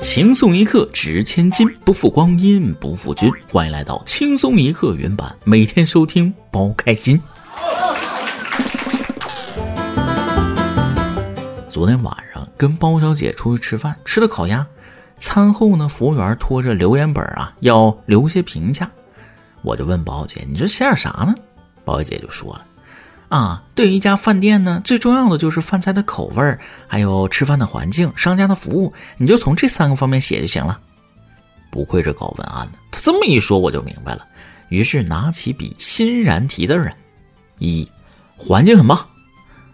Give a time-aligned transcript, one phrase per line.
[0.00, 3.30] 轻松一刻值千金，不负光阴不负君。
[3.50, 7.20] 欢迎来到轻松一刻原版，每天收听包开心。
[11.68, 14.64] 昨天晚上跟包小姐出去吃饭，吃的烤鸭。
[15.18, 18.88] 餐后呢，服务员拖着留言本啊，要留些评价。
[19.62, 21.34] 我就问包小姐：“你这写点啥呢？”
[21.84, 22.60] 包小姐就说了。
[23.28, 30.80] 啊，对于一家饭店呢，最重要的就是饭菜的口味儿，还有吃饭的环境、商家的服务，你就从这三个方面写就行了。
[31.70, 34.26] 不愧是搞文案的，他这么一说我就明白了，
[34.70, 36.94] 于是拿起笔欣然题字儿啊：
[37.58, 37.86] 一，
[38.36, 38.96] 环境很棒；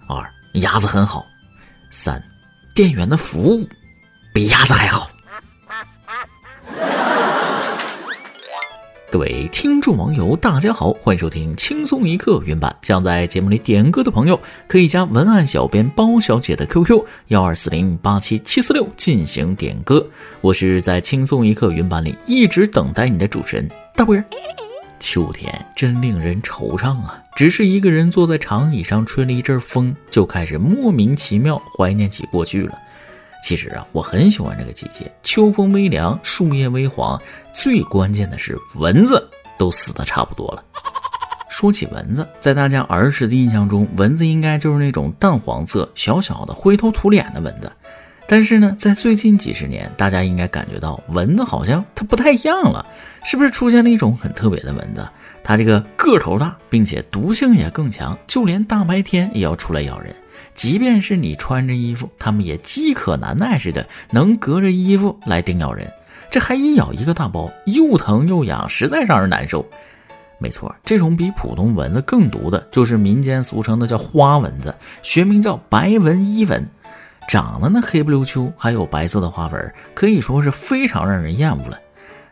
[0.09, 1.25] 二，鸭子很好；
[1.93, 2.21] 三，
[2.75, 3.69] 店员的服务
[4.33, 5.09] 比鸭子还好。
[9.15, 12.75] 各位听众网友，大家好，欢迎收听轻松一刻原版。
[12.83, 20.05] 想在节目里点歌的朋友，可以加文案小编包小姐的 QQ 幺二四零八七七四六进行点歌。
[20.41, 24.25] 我是在轻松一刻原版里一直等待你的主持人大波儿。
[24.99, 27.23] 秋天真令人惆怅啊！
[27.37, 32.77] 只是一个人坐在长椅上吹了一阵风，就开始莫名其妙怀念起过去了。
[33.45, 37.21] 其实啊，我很喜欢这个季节，秋风微凉，树叶微黄，
[37.53, 39.23] 最关键的是蚊子
[39.59, 40.65] 都死的差不多了。
[41.51, 47.71] 说起蚊子，在大家儿时的印象中，蚊子应该就是那种淡黄色、小小的、灰头土脸的蚊子。
[48.27, 52.87] 但是呢，在最近几十年，大家应该感觉到蚊子好像它不太一样了，
[53.27, 55.07] 是不是出现了一种很特别的蚊子？
[55.43, 60.17] 它这个个头大，并且毒性也更强，就连大白天也要出来咬人。
[60.55, 65.93] 即便是你穿着衣服，它们也饥渴难耐似的，能隔着衣服来叮咬人。
[66.31, 69.65] 这还一咬一个大包，又疼又痒，实在让人难受。
[70.39, 76.67] 没错，这种比普通蚊子更毒的，就是民间俗称的叫花蚊子，学名叫白纹伊蚊，
[77.29, 81.79] 长得那黑不溜秋，还有白色的花纹，可以说是非常让人厌恶了。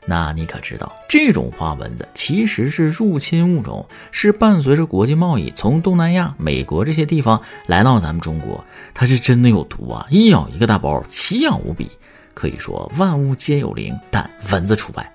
[0.05, 8.65] 那你可知道，这种花蚊子其实是入侵物种，是伴随着国际贸易从东南亚、美国这些地方来到咱们中国。
[8.93, 10.05] 它是真的有毒啊！
[10.11, 11.89] 一咬一个大包，奇痒无比。
[12.35, 15.13] 可以说万物皆有灵，但蚊子除外。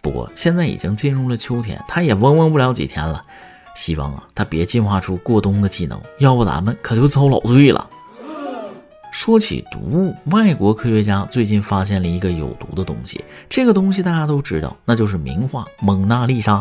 [0.00, 3.22] 不过现在已经进入了秋天，它也嗡嗡不了几天了。
[3.74, 7.90] 希望啊，它别进化出过冬的技能，要不咱们可就遭老罪了。
[9.16, 13.24] 说起毒物，外国科学家最近发现了一个有毒的东西。
[13.48, 16.56] 这个东西大家都知道，那就是名画《蒙娜丽莎》。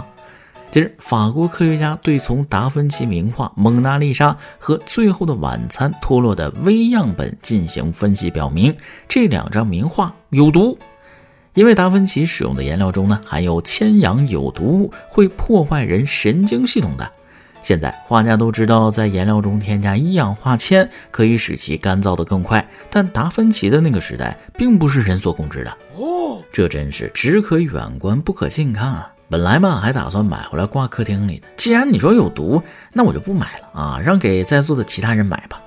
[0.71, 8.73] 近日，法国科学家对从达芬奇名画《蒙娜丽莎》和《最后的晚餐》脱落的微样本进行分析，表明
[9.05, 10.79] 这两张名画有毒。
[11.55, 17.11] 因为达芬奇使用的颜料中呢含有铅氧有毒物，会破坏人神经系统的。
[17.65, 26.39] 现在画家都知道，在颜料中添加一氧化铅可以使其干燥得更快，但达芬奇的那个时代并不是人所共知的哦。
[26.51, 29.11] 这真是只可远观不可近看啊！
[29.31, 31.47] 本来嘛，还打算买回来挂客厅里的。
[31.57, 32.61] 既然你说有毒，
[32.93, 35.59] 那我就不买了啊，让给在座的其他人买吧。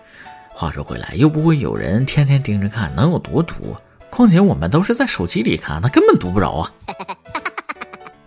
[0.51, 3.75] 话说回来，又不会有人天天盯着看，能有多毒？
[4.09, 6.73] 况且我们都是在手机里看，那根本毒不着啊。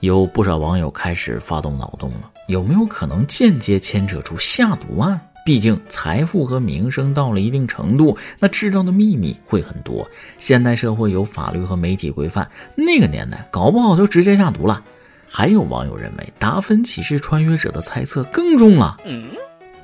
[0.02, 5.20] 有不少网友开始发动脑洞了，有没有可能间接牵扯出下毒案？
[5.46, 10.10] 毕竟财富和名声到了一定程度，那知道的秘密会很多。
[10.40, 14.84] 现代社会有法律和媒体规范，那个年代搞不好就直接下毒了。
[15.28, 18.98] 还有网友认为达芬奇是穿越者的猜测更重了。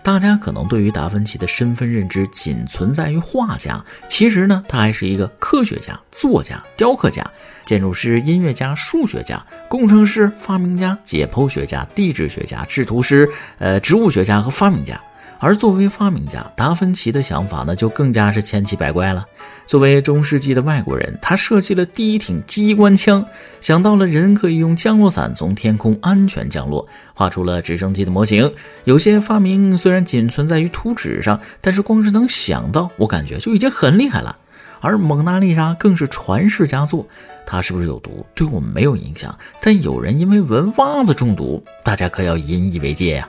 [0.08, 7.22] 大家可能对于达芬奇的身份认知仅存在于画家，其实呢，他还是一个科学家、作家、雕刻家、
[7.66, 14.98] 建筑师、音乐家、数学家、工程师、发明家、解剖学家、地质学家、制图师、呃，植物学家和发明家。
[15.40, 19.26] 而作为发明家，达芬奇的想法呢，就更加是千奇百怪了。
[19.66, 23.26] 作为中世纪的外国人，他设计了第一挺机关枪，
[23.60, 28.52] 想到了人可以用降落伞从天空安全降落，画出了直升机的模型。
[28.86, 34.38] 有些发明虽然仅存在于图纸上，但是光是能想到，我感觉就已经很厉害了。
[34.80, 37.06] 而蒙娜丽莎更是传世佳作，
[37.46, 43.28] 它是不是有毒，对我们没有影响，但有人因为闻袜子中毒，大家可要引以为戒呀。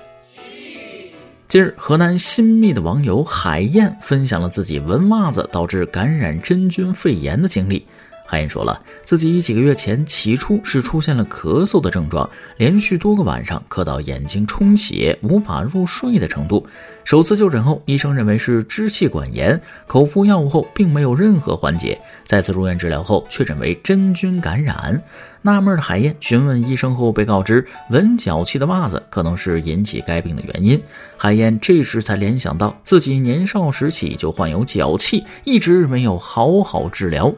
[1.49, 7.87] 近日，河南新密的网友海燕分享了自己闻袜子导致感染真菌肺炎的经历。
[8.31, 12.29] 海燕说了，自己几个月前起初是出现了咳嗽的症状，
[12.59, 16.67] 连续多个晚上咳到眼睛充血、无法入睡的程度。
[17.05, 21.99] 首次就诊后，医生认为是支气管炎，口服药物后并没有任何缓解。
[22.23, 25.03] 再次入院治疗后，确诊为真菌感染。
[25.41, 30.79] 纳闷的海燕询问医生后，被告知闻脚气的袜子可能是引起该病的原因。
[31.17, 37.35] 海燕这时才联想到自己年少时起就患有脚气，一直没有好好治疗。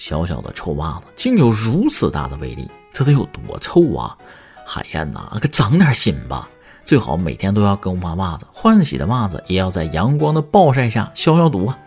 [0.00, 4.16] 小小的臭袜子竟有如此大的威力，这得有多臭啊！
[4.64, 6.48] 海燕呐，可长点心吧！
[6.82, 11.78] 最好每天都要更换袜子，换洗的袜子也要在阳光的暴晒下消消毒啊！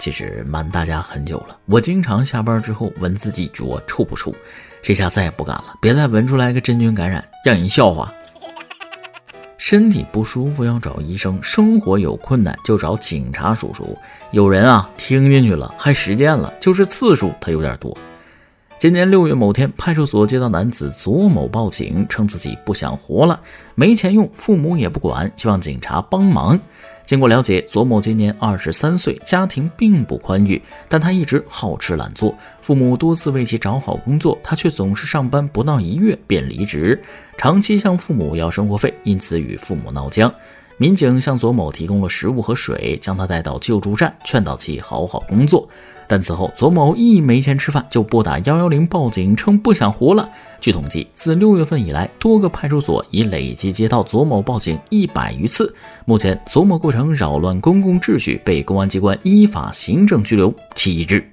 [0.00, 4.34] 其实瞒大家很久了，我经常下班之后闻自己脚臭不臭，
[4.82, 8.12] 这下再也不敢了，别再闻出来个真菌感染，让人笑话。
[9.66, 13.96] 身体不舒服要找医生，生活有困难就找警察叔叔。
[14.30, 17.96] 有人啊听进去了，还实践了，就是次数他有点多。
[18.78, 23.40] 今年六月某天，派出所接到男子左某报警，称自己不想活了，
[23.74, 26.60] 没钱用，父母也不管，希望警察帮忙。
[27.04, 36.98] 经过了解，左某今年二十三岁，家庭并不宽裕，但他一直好吃懒做，父母多次为其找好工作，他却总是上班不到一月便离职，
[37.36, 40.32] 长期向父母要生活费，因此与父母闹僵。
[40.78, 45.68] 民警向左某提供了食物和水，将他带到救助站，劝导其好好工作。
[46.14, 50.30] 但此后，左某一没钱吃饭，就拨打幺幺零报警，称不想活了。
[50.60, 55.74] 据统计，自六月份以来，多个派出所已累计接到左某报警一百余次。
[56.04, 61.28] 目前，左某构成扰乱公共秩序，被公安机关依法行政拘留七日。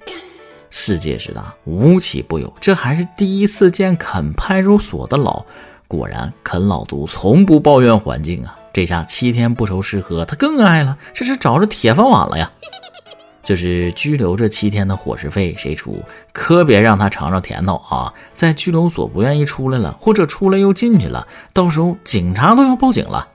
[0.68, 5.44] 世界之大，无奇不有，这还是第一次见啃派出所的老。
[5.86, 8.58] 果然，啃老族从不抱怨环境啊。
[8.72, 12.50] 这下七天不愁吃喝，他更爱了，这是找着铁饭碗了呀！
[13.42, 16.02] 就是拘留这七天的伙食费谁出？
[16.32, 18.14] 可别让他尝尝甜头啊！
[18.34, 23.28] 在拘留所不愿意出来了，或者出来又进去了，到时候警察都要报警了。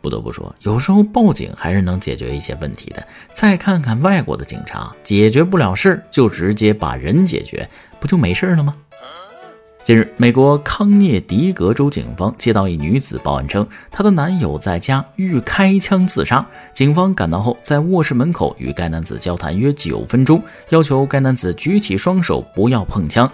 [0.00, 3.04] 不得不说，有时候报警还是能解决一些问题的。
[3.32, 8.76] 再看看外国的警察，解决不了事儿就直接把人解决，不就没事了吗？
[9.88, 16.46] 近日，美国康涅狄格州警方接到一女子报案称，她的男友在家欲开枪自杀。
[16.74, 23.32] 警方赶到后，在卧室门口与该男子交谈约九分钟，要求该男子举起双手，不要碰枪。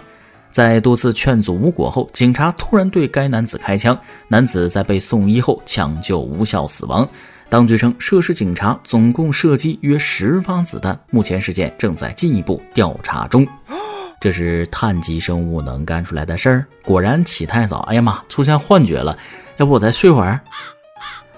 [0.49, 3.99] 在多次劝阻无果后，警察突然对该男子开枪，
[4.29, 7.05] 男子在被送医后抢救无效死亡。
[7.49, 13.45] 当局称，涉事警察总共射击约十发子弹，目前事件正在进一步调查中。
[14.25, 16.65] 这是碳基生物能干出来的事儿？
[16.83, 17.81] 果然起太早。
[17.81, 19.15] 哎呀妈，出现幻觉了！
[19.57, 20.41] 要不我再睡会儿？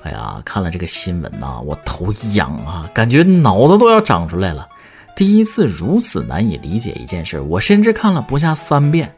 [0.04, 4.66] 哎呀，看了这个新闻呐，我头痒啊，感觉脑子都要长出来了。
[5.18, 9.14] 第一次如此难以理解一件事，我甚至看了不下三遍。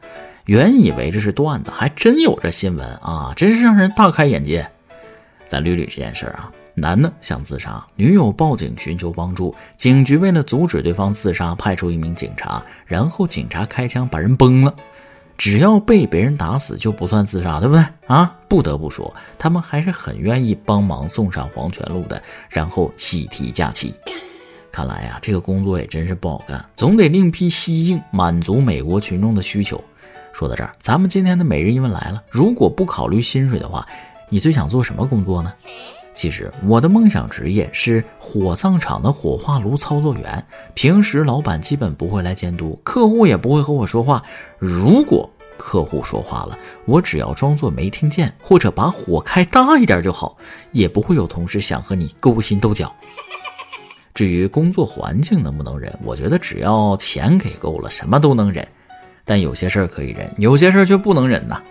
[0.46, 4.68] 原以为这是段子，还真有这新闻啊，真是让人大开眼界。
[5.48, 6.52] 咱捋捋这件事啊。
[6.80, 14.74] 男的想自杀，女友报警寻求帮助，警局为了阻止对方自杀，派出一名警察，然后警察开枪把人崩了。
[15.38, 18.36] 只要被别人打死就不算自杀，对不对啊？
[18.50, 23.94] 不得不说，他们还是很愿意帮忙送上黄泉路的，然后喜提假期。
[24.70, 29.82] 看来呀，这个工作也真是不好干，总得另辟蹊径，满足美国群众的需求。
[30.34, 33.88] 说到这儿，咱们今天的每日一问来了：如果不考虑薪水的话，
[34.28, 35.54] 你最想做什么工作呢？
[36.14, 40.46] 其实我的梦想职业是火葬场的火化炉操作员。
[40.74, 44.22] 平时老板基本不会来监督，客户也不会和我说话。
[44.58, 50.38] 如果客户说话了，我只要装作没听见，或者把火开大一点就好，
[50.72, 52.94] 也不会有同事想和你勾心斗角。
[54.14, 58.68] 至于工作环境能不能忍，我觉得只要钱给够了，什么都能忍。
[59.24, 61.62] 但有些事儿可以忍，有些事儿却不能忍呐。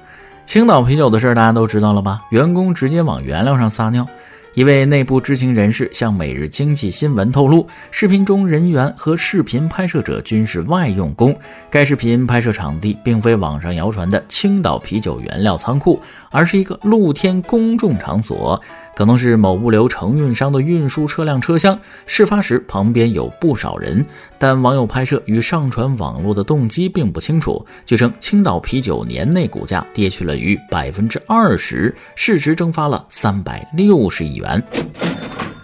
[0.48, 2.22] 青岛啤酒的事儿大家都知道了吧？
[2.30, 4.08] 员工直接往原料上撒尿。
[4.54, 11.38] 一位内部知情人士向《每日经济新闻》透露，视频中人员和视频拍摄者均是外用工。
[11.68, 16.00] 该视频拍摄场地并非网上谣传的青岛啤酒原料仓库，
[16.30, 18.58] 而是一个露天公众场所。
[18.98, 21.78] 可能是某物流承运商的运输车辆车厢。
[22.04, 24.04] 事发时旁边有不少人，
[24.38, 27.64] 但网友拍摄与上传网络的动机并不清楚。
[27.86, 34.60] 据称，青岛啤酒年内股价跌去了逾百分之二十，市值蒸发了三百六十亿元。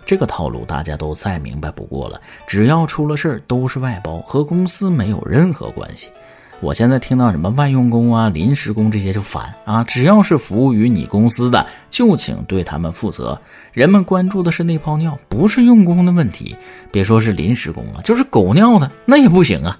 [0.06, 6.08] 这个套路大家都再明白不过了，只要出了事儿都是外包，和公司没有任何关系。
[6.60, 9.84] 我现在听到什么外用工啊、临时工这些就烦啊！
[9.84, 13.38] 只要是服务于你公司的，就请对他们负责。
[13.72, 16.56] 人们关注的是那泡尿，不是用工的问题。
[16.90, 19.76] 别说是临时工了，就是狗尿的那也不行啊！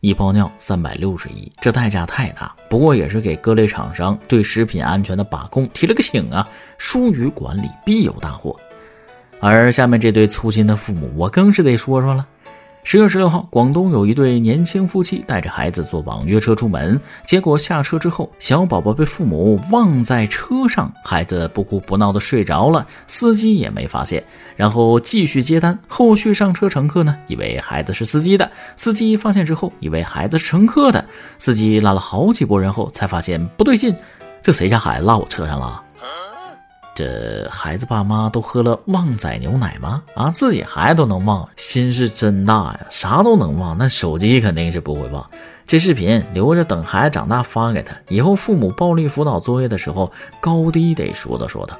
[0.00, 2.54] 一泡尿三百六十亿，这代价太大。
[2.68, 6.48] 不过也是给各类厂商对食品安全的把控提了个醒啊！
[6.78, 8.58] 疏于管理必有大祸。
[9.38, 12.26] 而下面这对粗心的父母，我更是得说说了。
[12.84, 24.22] 十月十六号，广东有一对年轻夫妻带着孩子坐网约车出门，结果下车之后，小宝宝被父母忘在车上，孩子不哭不闹的睡着了，司机也没发现，
[24.56, 25.78] 然后继续接单。
[25.86, 31.04] 后续上车乘客呢，以为孩子是司机的，司机发现之后，以为孩子是乘客的，
[31.38, 33.94] 司机拉了好几波人后，才发现不对劲，
[34.42, 35.80] 这谁家孩子落我车上了？
[36.94, 40.02] 这孩子爸妈都喝了旺仔牛奶吗？
[40.14, 42.86] 啊，自己孩子都能忘，心是真大呀！
[42.90, 45.28] 啥都能忘，那手机肯定是不会忘。
[45.66, 51.78] 这视频留着等孩子长大发给他，以后父母暴力辅导作业的时候，高低得说道说道。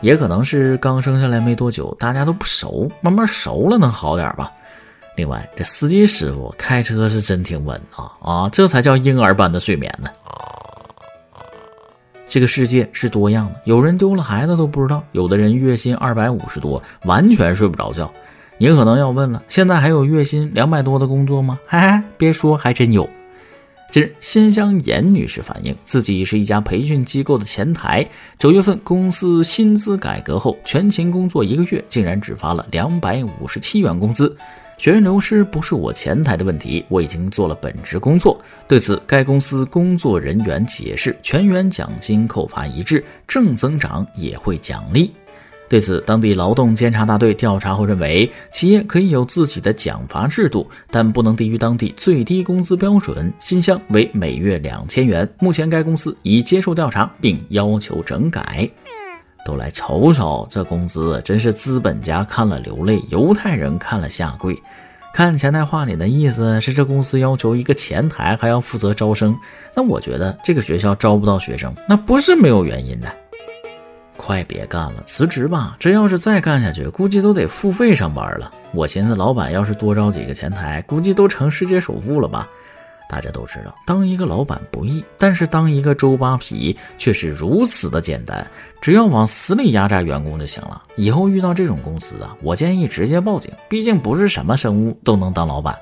[0.00, 4.50] 也可能是刚生下来没多久，大家都不熟，慢慢熟了能好点吧。
[5.16, 10.08] 另外，这司机师傅开车是真挺稳啊啊，这才叫婴儿般的睡眠呢。
[12.26, 18.12] 这个世界是多样的，有人丢了孩子都不知道，有的人月薪二百五十多，完全睡不着觉。
[18.56, 21.58] 你可能要问了，现在还有月薪两百多的工作吗？
[21.66, 23.08] 嗨，别说，还真有。
[23.90, 34.36] 近日，新乡严女士反映，自己是一家培训机构的前台，九月份公司薪资改革后，全勤工作一个月，竟然只发了两百五十七元工资。
[34.76, 38.38] 学员流失不是我前台的问题，我已经做了本职工作。
[38.66, 45.12] 对此，该公司工作人员解释，全员奖金扣罚一致，正增长也会奖励。
[45.66, 55.26] 对此，当地劳动监察大队调查后认为，企业可以有自己的奖罚制度，但不能低于当地最低工资标准，薪乡为每月两千元。
[55.38, 58.68] 目前该公司已接受调查，并要求整改。
[59.44, 64.60] 都来瞅瞅这工资，真是资本家看了流泪，犹太人看了下跪。
[65.12, 69.36] 看前台话里的意思是，这公司要求一个前台还要负责招生。
[69.74, 73.08] 那我觉得这个学校招不到学生，那不是没有原因的。
[74.16, 75.76] 快别干了，辞职吧！
[75.78, 78.50] 这要是再干下去，估计都得付费上班了。
[78.72, 82.48] 我寻思，老板要是多招几个前台，估计都成世界首富了吧。
[83.14, 88.44] 大家都知道，当一个老板不易，但是当一个周扒皮却是如此的简单。
[88.80, 90.82] 只要往死里压榨员工就行了。
[90.96, 95.78] 以后遇到这种公司啊，我建议直接报警，毕竟不是什么生物都能当老板。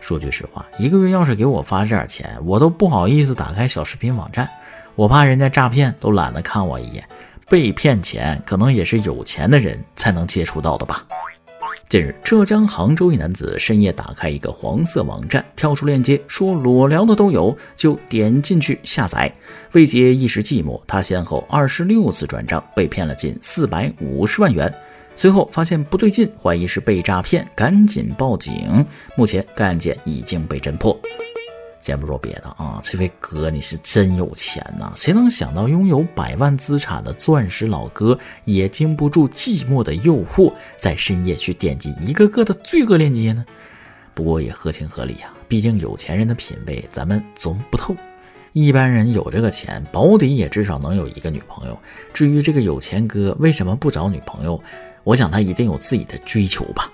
[0.00, 4.48] 说句实话，一个月要是给我发这点钱，我都不好意思打开小视频网站，
[4.94, 7.04] 我怕人家诈骗，都懒得看我一眼。
[7.48, 11.04] 被骗钱，可能也是有钱的人才能接触到的吧。
[11.88, 19.32] 近日，浙江杭州一男子深夜打开一个黄色网站，跳出链接说裸聊的都有，就点进去下载。
[19.72, 24.72] 为解一时寂寞，他先后二十六次转账，被骗了近四百五十万元。
[25.14, 28.84] 随后发现不对劲，怀疑是被诈骗，赶紧报警。
[29.14, 30.98] 目前该案件已经被侦破。
[31.84, 34.90] 先不说别的啊，这位哥你是真有钱呐！
[34.96, 43.44] 谁能想到拥有百万资产的钻石老哥也经不住寂寞的诱惑，在深夜去点击一个个的罪恶链接呢？
[44.14, 47.94] 不过也合情合理呀，毕竟有钱人的品味咱们琢磨不透。
[48.54, 51.78] 一般人有这个钱，保底也至少能有一个女朋友。
[52.14, 54.58] 至于这个有钱哥为什么不找女朋友，
[55.02, 56.90] 我想他一定有自己的追求吧。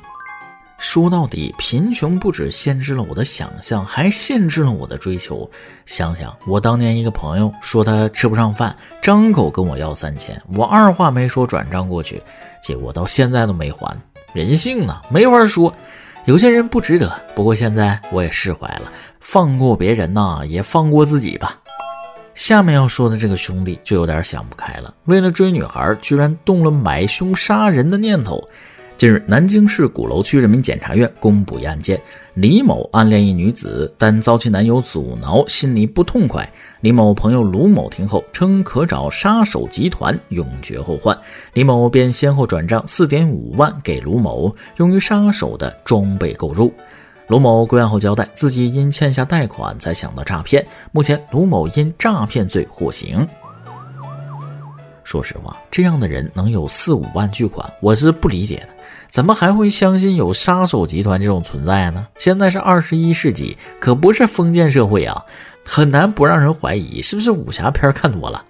[0.80, 5.48] 说到底，贫穷不止限制了我的想象，还限制了我的追求。
[5.84, 12.22] 想想我当年一个朋友说他吃不上饭，张口跟我要三千，我二话没说转账过去，
[12.62, 13.94] 结果到现在都没还。
[14.32, 15.72] 人性啊，没法说，
[16.24, 17.12] 有些人不值得。
[17.34, 21.58] 不过现在我也释怀了，放过别人呐，也放过自己吧。
[22.34, 28.42] 下面要说的这个兄弟就有点想不开了，为了追女孩，居然动了买凶杀人的念头。
[29.00, 31.98] 近日，南京市鼓楼区人民检察院公布一案件：
[32.34, 36.46] 李某暗恋一女子，但遭其男友阻挠，心里不痛快。
[36.82, 41.18] 李某朋友卢某听后称可找杀手集团永绝后患，
[41.54, 46.70] 李某便先后转账四点五万给卢某，用于杀手的装备购入。
[47.28, 50.66] 卢某归案后交代，自己因欠下贷款才想到诈骗。
[50.92, 53.26] 目前，卢某因诈骗罪获刑。
[55.10, 58.68] 说实话，这样的人能有四五万巨款，我是不理解的。
[59.08, 62.06] 怎么还会相信有杀手集团这种存在呢？
[62.16, 65.24] 现在是二十一世纪，可不是封建社会啊，
[65.64, 68.44] 很难不让人怀疑是不是武侠片看多了。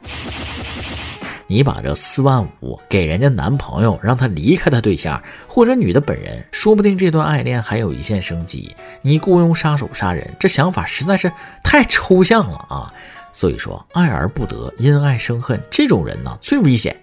[1.47, 8.77] 你把这四万五给人家男朋友，让他离开他对象，或者女的本人，说不定这段爱恋还有一线生机。
[9.01, 11.33] 你雇佣杀手杀人，这想法实在是
[11.65, 12.93] 太抽象了啊！
[13.33, 16.97] 所以说，爱而不得，因爱生恨，这种人呢最危险。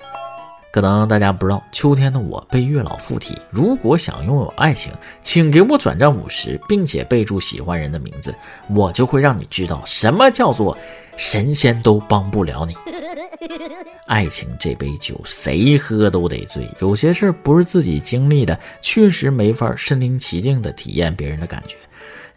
[0.70, 3.36] 可能大家不知道，秋天的我被月老附体。
[3.50, 4.92] 如果想拥有爱情，
[5.24, 8.36] 请给我转账五十，并且备注喜欢人的名字，
[8.70, 10.78] 我就会让你知道什么叫做
[11.16, 12.76] 神仙都帮不了你。
[14.06, 16.70] 爱情这杯酒，谁喝都得醉。
[16.80, 21.76] 有些事儿不是自己经历的，确实没法身临其境的体验别人的感觉。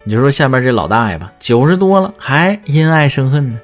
[0.04, 3.60] 你就说下面这老大爷吧，九十多了还因爱生恨呢。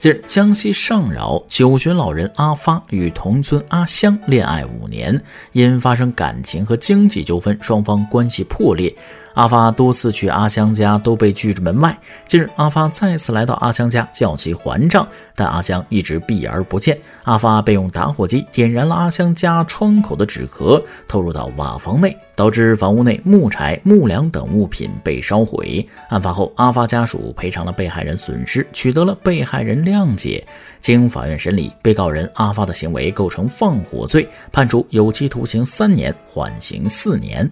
[0.00, 8.96] 近日，江西上饶九旬老人阿发与同村阿香恋爱五年，因发生感情和经济纠纷，双方关系破裂。
[9.34, 11.96] 阿发多次去阿香家都被拒之门外。
[12.26, 16.98] 近日，阿发再次来到阿香家叫其还账，但阿香一直避而不见。
[17.24, 25.86] 阿发被用打火机点燃了阿香家窗口的纸壳，投入到瓦房内，导致房屋内木柴、木梁等物品被烧毁。
[26.08, 30.44] 案发后，阿发家属赔偿了被害人损失，取得了被害人谅解。
[30.80, 37.48] 经法院审理，被告人阿发的行为构成放火罪，判处有期徒刑三年，缓刑四年。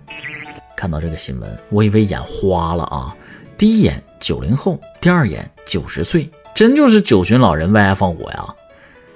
[0.78, 3.12] 看到这个新闻，我以为眼花了啊！
[3.56, 8.47] 第一眼九零后，第二眼九十岁，真就是九旬老人为爱放火呀！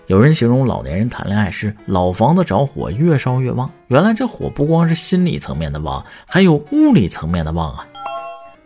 [0.08, 3.70] 有人形容老年人谈恋爱是老房子着火，越烧越旺。
[3.86, 7.86] 原来这火不光是心理层面的旺，还有物理层面的旺啊！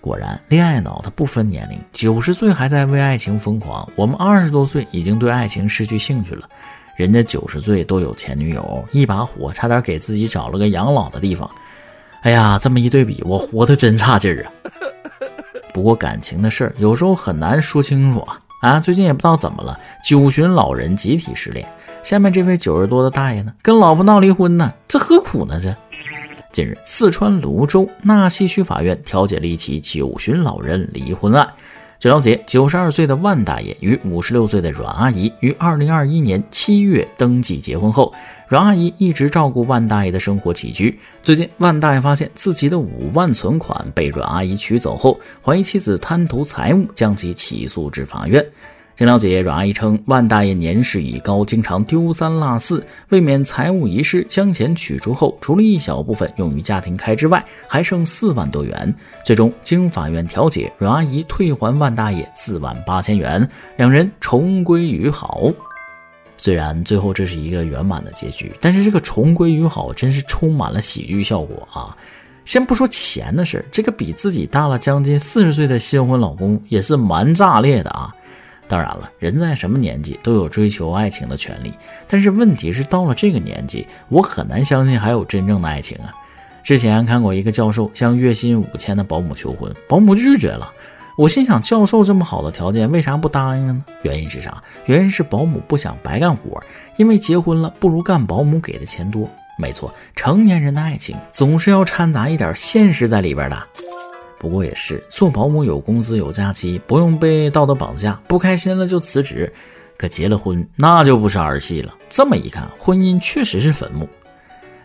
[0.00, 6.49] 果然，恋爱脑它不分年龄，九十岁还在为爱情疯狂，我们二十多岁已经对爱情失去兴趣了。
[6.97, 11.50] 人家九十岁都有前女友，一把火差点给自己找了个养老的地方。
[12.26, 14.50] 哎呀，这么一对比，我活得真差劲儿啊！
[15.73, 18.80] 不过感情的事儿有时候很难说清楚啊啊！
[18.80, 21.64] 最近也不知道怎么了，九旬老人集体失恋。
[22.02, 25.61] 下面这位九十多的大爷呢，跟老婆闹离婚呢，这何苦呢？
[25.61, 25.73] 这
[26.50, 31.49] 近日，四川泸州纳溪区法院调解了一起九旬老人离婚案。
[32.00, 38.12] 据了解，九十二岁的万大爷与五十六岁的阮阿姨于二零二一年七月登记结婚后，
[38.49, 40.97] 阮阿姨一直照顾万大爷的生活起居。
[41.21, 48.45] 最近，万大爷发现自己的五万存款被阮阿姨取走后，怀疑妻子贪图财物，将其起诉至法院。
[48.95, 58.95] 经了解，阮阿姨称，万大爷年事已高，经常丢三落四，为免财物遗失，将钱取出后，除了一小部分用于家庭开支外，还剩四万多元。
[59.25, 65.53] 最终经法院调解，阮阿姨退还万大爷四万八千元，两人重归于好。
[66.37, 71.97] 虽然最后这是一个圆满的结局，但是这个重归于好真是充满了喜剧效果啊！
[72.45, 78.14] 先不说钱的事，这个比自己大了将近四十岁的新婚老公也是蛮炸裂的啊！
[78.68, 81.72] 当然了，人在什么年纪都有追求爱情的权利，
[82.07, 86.12] 但是问题是到了这个年纪，我很难相信还有真正的爱情啊！
[86.62, 90.72] 之前看过一个教授向月薪五千的保姆求婚，保姆拒绝了。
[91.16, 93.85] 我心想，教授这么好的条件，为啥不答应呢？
[94.02, 94.62] 原因是啥？
[94.85, 96.62] 原因是保姆不想白干活，
[96.98, 99.26] 因为结婚了不如干保姆给的钱多。
[99.59, 103.57] 没错，成年人的爱情总是要掺杂一点现实在里边的。
[104.38, 109.50] 不过也是，做保姆有工资有假期，不用被道德绑架，不开心了就辞职。
[109.96, 111.94] 可结了婚，那就不是儿戏了。
[112.11, 114.07] 这么一看，婚姻确实是坟墓。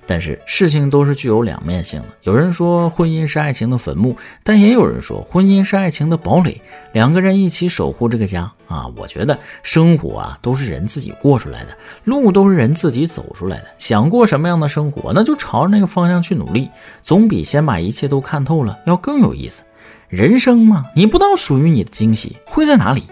[0.05, 2.07] 但是事情都是具有两面性的。
[2.23, 6.61] 有人说婚姻是爱情的坟墓，但也有人说婚姻是爱情的堡垒。
[6.93, 13.65] 两个人一起守护这个家啊，我觉得生活啊都是人自己过出来的，路都是人自己走出来的。
[13.77, 16.69] 想过什么样的生活，那就朝着那个方向去努力，
[17.01, 19.63] 总比先把一切都看透了要更有意思。
[20.09, 23.03] 人生嘛，你不知道属于你的惊喜会在哪里。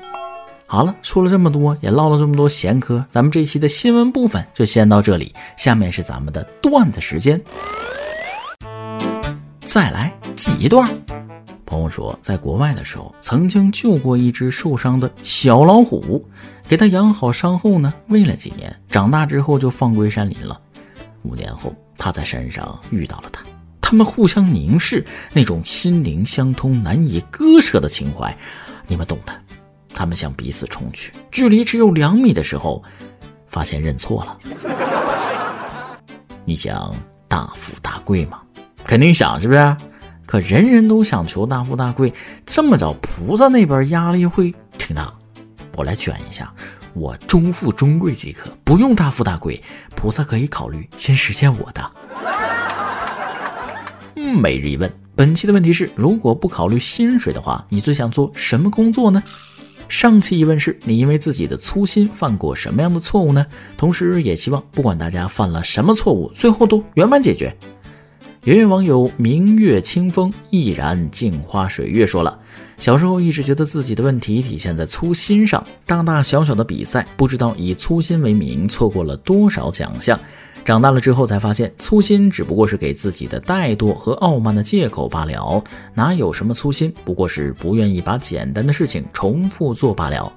[0.72, 5.34] 好了，说了这么多，也唠了这么多闲嗑，咱们这期的新闻部分就先到这里。
[5.58, 7.42] 下面是咱们的段子时间，
[9.62, 10.88] 再来几段。
[11.66, 16.24] 朋友说，在国外的时候，曾经救过一只受伤的小老虎，
[16.68, 20.62] 给它养好伤后呢，喂了几年，长大之后就放归山林了。
[21.24, 23.42] 五年后，他在山上遇到了他，
[23.82, 25.04] 他们互相凝视，
[25.34, 28.38] 那种心灵相通、难以割舍的情怀，
[28.86, 29.34] 你们懂的。
[30.00, 32.82] 他们向彼此冲去，距离只有两米的时候，
[33.48, 34.38] 发现认错了。
[36.46, 36.96] 你想
[37.28, 38.40] 大富大贵吗？
[38.86, 39.78] 肯定想，是不是？
[40.26, 42.14] 可人人都想求大富大贵，
[42.46, 45.14] 这么着，菩萨那边压力会挺大。
[45.76, 46.54] 我来卷一下，
[46.94, 49.62] 我中富中贵即可，不用大富大贵。
[49.98, 51.92] 菩萨可以考虑先实现我的。
[54.16, 59.22] 每日一问，本期的问题是：如果不考虑薪水的话，你最想做什么工作呢？
[59.90, 63.46] 上期疑问是你因为自己的粗心犯过什么样的错误呢？
[63.76, 67.54] 同时也希望不管大家犯了什么错误，最后都圆满解决。
[68.44, 72.40] 圆圆网友明月清风毅然镜花水月说了，
[72.78, 80.18] 小时候一直觉得自己的问题体现在粗心上，大大小小的比赛不知道以粗心为名错过了多少奖项。
[80.70, 85.64] 长大了之后才发现，粗心只不过是给自己的怠惰和傲慢的借口罢了，
[85.96, 90.32] 哪有什么粗心，不过是不愿意把简单的事情重复做罢了。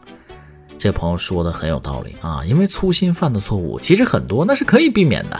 [0.79, 5.38] 这朋友说的很有道理啊，因为粗心犯的错误其实很多，那是可以避免的。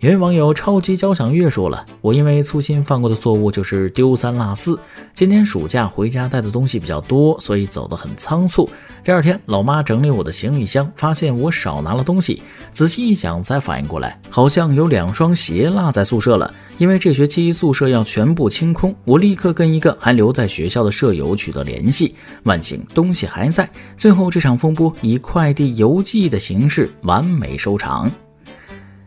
[0.00, 4.78] 有位网友超级交响乐说了：“我因为粗心犯过的错误就是丢三落四。
[5.12, 8.70] 今天暑假回家带的东西比较多，所以走得很仓促。
[9.02, 12.40] 第二天，老妈整理我的行李箱，发现我少拿了东西。
[12.70, 16.54] 仔细一想，才反应过来，好像有两双鞋落在宿舍了。
[16.76, 22.14] 因为这学期宿舍要全部清空，我立刻跟一个还留在学校的舍友取得联系。
[22.44, 23.68] 万幸，东西还在。
[23.96, 28.08] 最后，这场风波以快递邮寄的形式完美收场。”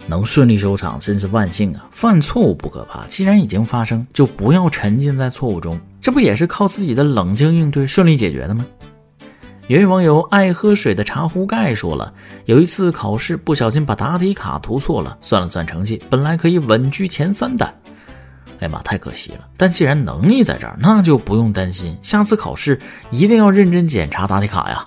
[0.08, 1.88] 能顺利收场真是万幸啊！
[1.92, 5.80] 犯错误不可怕，既然已经发生，就不要沉浸在错误中。
[6.02, 8.66] 这不也是靠自己的冷静应对顺利解决的吗？
[9.68, 12.12] 有位网友爱喝水的茶壶盖说了，
[12.46, 17.66] 有一次考试不小心把答题卡涂错了，算了算成绩，本来可以稳居前三的。
[18.60, 19.48] 哎呀妈，太可惜了！
[19.56, 22.78] 但既然能力在这儿，那就不用担心，下次考试
[23.12, 24.86] 一定要认真检查答题卡呀。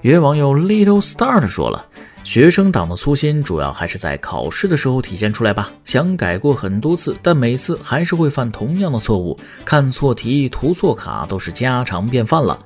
[0.00, 1.84] 有位网友 Little Star 说了。
[2.24, 5.70] 学生党的粗心主要还是在考试的时候体现出来吧。
[5.84, 12.58] 想改过很多次，但每次还是会犯同样的错误，看错题、涂错卡都是家常便饭了。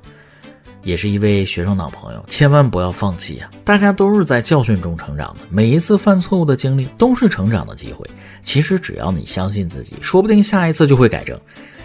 [0.82, 3.50] 也是一位学生党朋友，千万不要放弃呀！
[3.64, 8.08] 大家都是在教训中成长的，每一次犯错误的经历都是成长的机会。
[8.40, 11.36] 其实只要你相信自己，说不定下一次就会改正。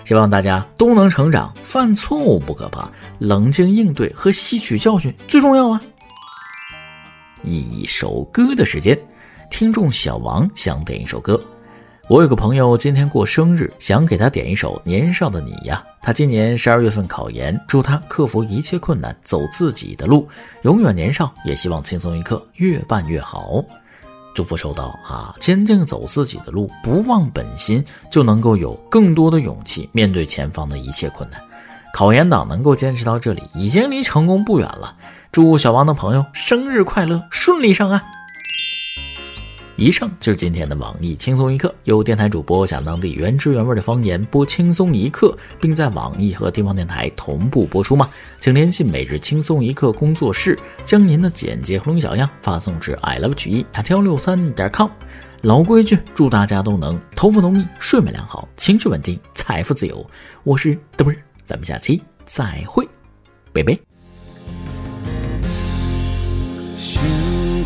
[0.06, 5.82] 希望大家都能成长，犯错误不可怕，冷静应对和吸取教训最重要啊！
[7.44, 8.98] 一首歌的时间，
[9.50, 11.40] 听众小王想点一首歌。
[12.08, 15.84] 我有个朋友今天过生日，想给他点一首《年少的你》呀。
[16.02, 20.28] 他今年十二月份考研，祝他克服一切困难，走自己的路，
[20.64, 21.34] 永远年少。
[21.46, 23.64] 也希望轻松一刻越办越好。
[24.34, 25.36] 祝福收到啊！
[25.40, 31.42] 坚定走自己的路，不忘本心，就能够有更多的勇气面对前方的一切困难。
[31.94, 34.96] 考研党能够坚持到这里，已经离成功不远了。
[35.32, 38.02] 祝小王的朋友生日快乐，顺利上岸。
[39.78, 48.08] 以上就是今天的网易轻松一刻，由电台主播讲当地原汁原味的方言播轻松一刻，并在网易和地方电台同步播出吗？
[48.38, 54.90] 请联系每日轻松一刻工作室，将您的简介和录音小样发送至 i love 曲艺 at 幺六三点 com。
[55.42, 60.06] 老规矩，祝大家都能头发浓密，睡眠良好，情绪稳定，财富自由。
[60.44, 61.16] 我是嘚啵，
[61.52, 62.88] 咱们下期再会，
[63.52, 63.78] 拜拜。
[66.78, 67.04] 心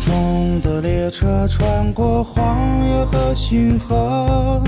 [0.00, 4.60] 中的列车穿过荒野和星河，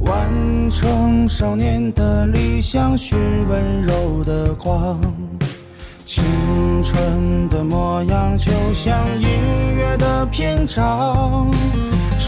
[0.00, 3.16] 完成少年的理想，寻
[3.48, 5.00] 温柔的光。
[6.04, 6.24] 青
[6.82, 9.28] 春的模样就像音
[9.76, 11.48] 乐的篇章。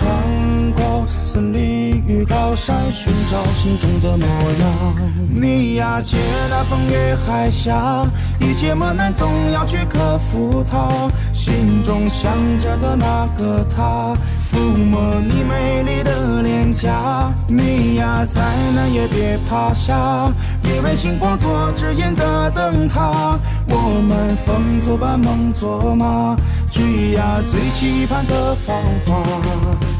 [0.03, 4.95] 穿过森林与高山，寻找心中的模样。
[5.33, 6.19] 你呀，借
[6.51, 8.05] 那风越海峡，
[8.41, 11.09] 一切磨难总要去克服它。
[11.33, 17.33] 心中想着的那个他，抚摸你美丽的脸颊。
[17.49, 18.41] 你呀，再
[18.75, 20.31] 难也别趴下，
[20.65, 23.38] 因为星光做指引的灯塔。
[23.69, 26.37] 我们风作伴，梦作马，
[26.71, 29.91] 追呀最期盼的芳华。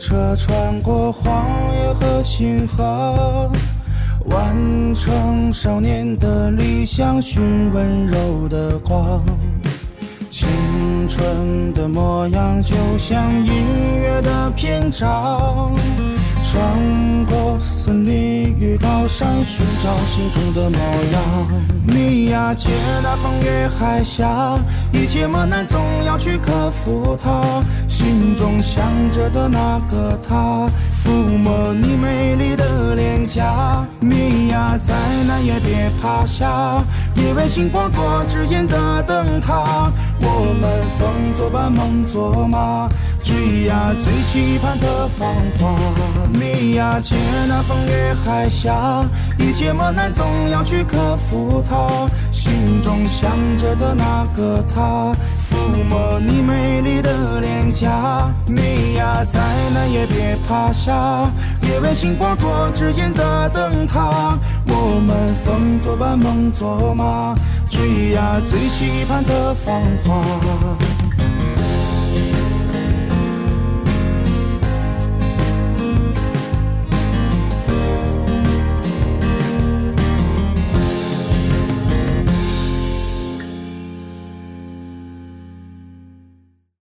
[0.00, 3.52] 车穿过荒野和星河，
[4.24, 9.22] 完成少年的理想，寻温柔的光。
[10.30, 10.48] 青
[11.06, 13.66] 春的模样就像音
[14.02, 15.70] 乐的篇章。
[16.50, 20.78] 穿过森林与高山，寻找心中的模
[21.12, 21.22] 样。
[21.86, 22.70] 你呀，借
[23.04, 24.58] 那风越海峡，
[24.92, 27.62] 一切磨难总要去克服它。
[27.86, 33.86] 心中想着的那个他，抚摸你美丽的脸颊。
[34.00, 34.92] 你呀，再
[35.28, 36.82] 难也别趴下，
[37.14, 39.92] 因为星光做指引的灯塔。
[40.20, 40.82] 我们
[41.30, 42.88] 风作伴，梦作马。
[43.22, 45.76] 追呀，最期盼的芳华。
[46.32, 47.14] 你呀，借
[47.46, 49.04] 那风越海峡，
[49.38, 52.08] 一切磨难总要去克服它。
[52.32, 55.54] 心中想着的那个他，抚
[55.88, 58.28] 摸你美丽的脸颊。
[58.44, 59.38] 你呀，再
[59.72, 61.30] 难也别趴下，
[61.62, 64.36] 因为星光做指引的灯塔。
[64.66, 67.36] 我们风作伴，梦作马，
[67.70, 70.89] 追呀，最期盼的芳华。